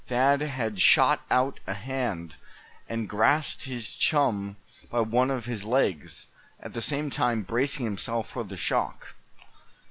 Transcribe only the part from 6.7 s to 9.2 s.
the same time bracing himself for the shock.